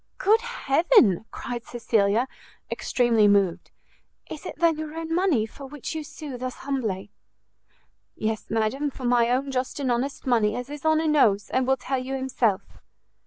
[0.17, 2.27] "Good heaven!" cried Cecilia,
[2.71, 3.69] extremely moved,
[4.31, 7.11] "is it then your own money for which you sue thus humbly?"
[8.15, 11.77] "Yes, madam, for my own just and honest money, as his honour knows, and will
[11.77, 12.79] tell you himself."